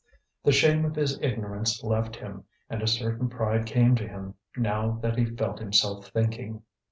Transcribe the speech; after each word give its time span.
The 0.43 0.51
shame 0.51 0.83
of 0.83 0.95
his 0.95 1.19
ignorance 1.21 1.83
left 1.83 2.15
him, 2.15 2.45
and 2.71 2.81
a 2.81 2.87
certain 2.87 3.29
pride 3.29 3.67
came 3.67 3.93
to 3.97 4.07
him 4.07 4.33
now 4.57 4.93
that 5.03 5.15
he 5.15 5.25
felt 5.25 5.59
himself 5.59 6.07
thinking. 6.07 6.63